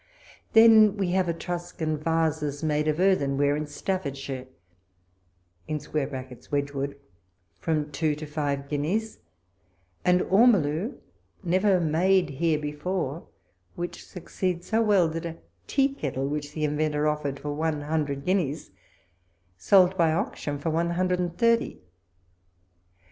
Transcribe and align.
Then 0.53 0.97
we 0.97 1.11
have 1.11 1.29
Etruscan 1.29 1.95
vases, 1.95 2.63
made 2.63 2.87
of 2.87 2.99
earthenware, 2.99 3.55
in 3.55 3.67
Staffordshire 3.67 4.47
[Wedgwood] 5.69 6.95
from 7.59 7.91
two 7.91 8.15
to 8.15 8.25
five 8.25 8.67
guineas; 8.67 9.19
and 10.03 10.21
ormoulu, 10.23 10.97
never 11.43 11.79
made 11.79 12.29
here 12.31 12.57
before, 12.57 13.27
which 13.75 14.03
succeeds 14.03 14.65
so 14.69 14.81
well, 14.81 15.07
that 15.07 15.23
a 15.27 15.37
tea 15.67 15.89
kettle, 15.93 16.25
which 16.27 16.53
the 16.53 16.63
inventor 16.63 17.07
offered 17.07 17.39
for 17.39 17.53
one 17.53 17.81
Inmdred 17.83 18.25
guineas, 18.25 18.71
sold 19.55 19.95
by 19.97 20.11
auction 20.11 20.57
for 20.57 20.71
one 20.71 20.89
hundred 20.89 21.19
and 21.19 21.37
thirty. 21.37 21.79